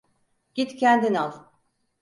[0.53, 1.39] Git kendin al.